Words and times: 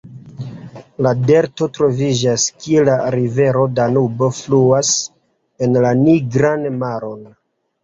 La 1.07 1.11
delto 1.27 1.67
troviĝas, 1.77 2.45
kie 2.63 2.87
la 2.89 2.95
rivero 3.17 3.67
Danubo 3.81 4.31
fluas 4.41 4.91
en 5.69 5.81
la 5.87 5.95
Nigran 6.03 6.69
maron. 6.83 7.25